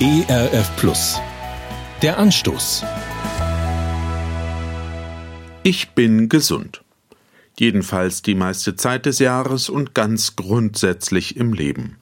ERF 0.00 0.76
Plus. 0.76 1.20
Der 2.02 2.18
Anstoß. 2.18 2.84
Ich 5.64 5.88
bin 5.88 6.28
gesund. 6.28 6.84
Jedenfalls 7.58 8.22
die 8.22 8.36
meiste 8.36 8.76
Zeit 8.76 9.06
des 9.06 9.18
Jahres 9.18 9.68
und 9.68 9.96
ganz 9.96 10.36
grundsätzlich 10.36 11.36
im 11.36 11.52
Leben. 11.52 11.96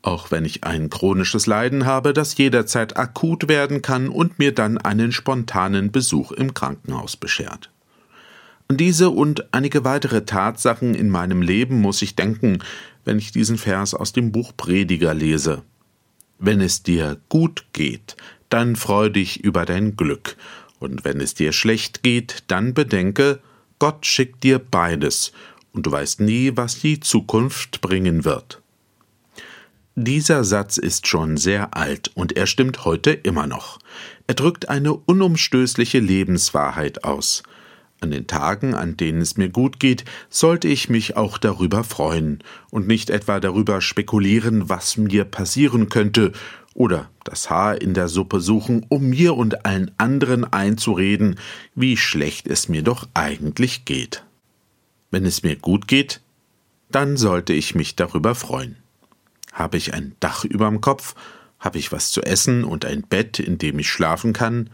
Auch 0.00 0.30
wenn 0.30 0.44
ich 0.44 0.62
ein 0.62 0.90
chronisches 0.90 1.48
Leiden 1.48 1.86
habe, 1.86 2.12
das 2.12 2.38
jederzeit 2.38 2.96
akut 2.96 3.48
werden 3.48 3.82
kann 3.82 4.10
und 4.10 4.38
mir 4.38 4.54
dann 4.54 4.78
einen 4.78 5.10
spontanen 5.10 5.90
Besuch 5.90 6.30
im 6.30 6.54
Krankenhaus 6.54 7.16
beschert. 7.16 7.72
An 8.68 8.76
diese 8.76 9.10
und 9.10 9.52
einige 9.52 9.82
weitere 9.82 10.24
Tatsachen 10.24 10.94
in 10.94 11.10
meinem 11.10 11.42
Leben 11.42 11.80
muss 11.80 12.00
ich 12.00 12.14
denken, 12.14 12.60
wenn 13.04 13.18
ich 13.18 13.32
diesen 13.32 13.58
Vers 13.58 13.94
aus 13.94 14.12
dem 14.12 14.30
Buch 14.30 14.52
Prediger 14.56 15.14
lese. 15.14 15.64
Wenn 16.40 16.62
es 16.62 16.82
dir 16.82 17.18
gut 17.28 17.66
geht, 17.74 18.16
dann 18.48 18.74
freu 18.74 19.10
dich 19.10 19.44
über 19.44 19.66
dein 19.66 19.94
Glück, 19.94 20.36
und 20.78 21.04
wenn 21.04 21.20
es 21.20 21.34
dir 21.34 21.52
schlecht 21.52 22.02
geht, 22.02 22.44
dann 22.46 22.72
bedenke, 22.72 23.40
Gott 23.78 24.06
schickt 24.06 24.42
dir 24.42 24.58
beides, 24.58 25.32
und 25.72 25.84
du 25.84 25.92
weißt 25.92 26.20
nie, 26.20 26.52
was 26.56 26.80
die 26.80 26.98
Zukunft 26.98 27.82
bringen 27.82 28.24
wird. 28.24 28.62
Dieser 29.96 30.44
Satz 30.44 30.78
ist 30.78 31.06
schon 31.06 31.36
sehr 31.36 31.76
alt 31.76 32.10
und 32.14 32.34
er 32.34 32.46
stimmt 32.46 32.86
heute 32.86 33.10
immer 33.10 33.46
noch. 33.46 33.78
Er 34.26 34.34
drückt 34.34 34.70
eine 34.70 34.94
unumstößliche 34.94 35.98
Lebenswahrheit 35.98 37.04
aus. 37.04 37.42
An 38.00 38.10
den 38.10 38.26
Tagen, 38.26 38.74
an 38.74 38.96
denen 38.96 39.20
es 39.20 39.36
mir 39.36 39.50
gut 39.50 39.78
geht, 39.78 40.04
sollte 40.30 40.68
ich 40.68 40.88
mich 40.88 41.16
auch 41.16 41.36
darüber 41.36 41.84
freuen 41.84 42.42
und 42.70 42.86
nicht 42.86 43.10
etwa 43.10 43.40
darüber 43.40 43.82
spekulieren, 43.82 44.70
was 44.70 44.96
mir 44.96 45.24
passieren 45.24 45.90
könnte, 45.90 46.32
oder 46.72 47.10
das 47.24 47.50
Haar 47.50 47.82
in 47.82 47.92
der 47.94 48.08
Suppe 48.08 48.40
suchen, 48.40 48.86
um 48.88 49.10
mir 49.10 49.36
und 49.36 49.66
allen 49.66 49.90
anderen 49.98 50.50
einzureden, 50.50 51.38
wie 51.74 51.96
schlecht 51.96 52.46
es 52.46 52.68
mir 52.68 52.82
doch 52.82 53.06
eigentlich 53.12 53.84
geht. 53.84 54.24
Wenn 55.10 55.26
es 55.26 55.42
mir 55.42 55.56
gut 55.56 55.88
geht, 55.88 56.20
dann 56.90 57.16
sollte 57.16 57.52
ich 57.52 57.74
mich 57.74 57.96
darüber 57.96 58.34
freuen. 58.34 58.76
Habe 59.52 59.76
ich 59.76 59.92
ein 59.92 60.14
Dach 60.20 60.44
überm 60.44 60.80
Kopf? 60.80 61.14
Habe 61.58 61.78
ich 61.78 61.92
was 61.92 62.10
zu 62.10 62.22
essen 62.22 62.64
und 62.64 62.84
ein 62.84 63.02
Bett, 63.02 63.38
in 63.38 63.58
dem 63.58 63.78
ich 63.78 63.88
schlafen 63.88 64.32
kann? 64.32 64.70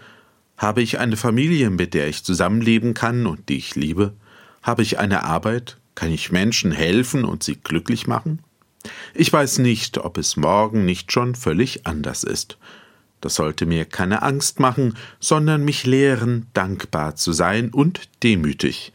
Habe 0.57 0.83
ich 0.83 0.99
eine 0.99 1.17
Familie, 1.17 1.71
mit 1.71 1.95
der 1.95 2.09
ich 2.09 2.25
zusammenleben 2.25 2.95
kann 2.95 3.27
und 3.27 3.49
die 3.49 3.59
ich 3.59 3.75
liebe? 3.75 4.15
Habe 4.63 4.83
ich 4.83 4.99
eine 4.99 5.25
Arbeit? 5.25 5.79
Kann 5.95 6.11
ich 6.11 6.33
Menschen 6.33 6.73
helfen 6.73 7.25
und 7.25 7.43
sie 7.43 7.57
glücklich 7.57 8.07
machen? 8.07 8.41
Ich 9.15 9.33
weiß 9.33 9.59
nicht, 9.59 9.99
ob 9.99 10.19
es 10.19 10.37
morgen 10.37 10.85
nicht 10.85 11.13
schon 11.13 11.35
völlig 11.35 11.87
anders 11.87 12.25
ist. 12.25 12.59
Das 13.21 13.35
sollte 13.35 13.67
mir 13.67 13.85
keine 13.85 14.23
Angst 14.23 14.61
machen, 14.61 14.95
sondern 15.21 15.65
mich 15.65 15.87
lehren, 15.87 16.47
dankbar 16.53 17.17
zu 17.17 17.33
sein 17.33 17.71
und 17.71 18.09
demütig 18.23 18.93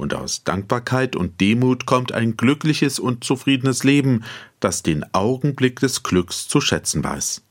und 0.00 0.14
aus 0.14 0.42
Dankbarkeit 0.44 1.14
und 1.14 1.40
Demut 1.40 1.86
kommt 1.86 2.12
ein 2.12 2.36
glückliches 2.36 2.98
und 2.98 3.22
zufriedenes 3.22 3.84
Leben, 3.84 4.24
das 4.58 4.82
den 4.82 5.04
Augenblick 5.14 5.78
des 5.78 6.02
Glücks 6.02 6.48
zu 6.48 6.60
schätzen 6.60 7.04
weiß. 7.04 7.42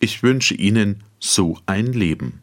Ich 0.00 0.22
wünsche 0.22 0.54
Ihnen 0.54 1.04
so 1.20 1.58
ein 1.66 1.92
Leben. 1.92 2.42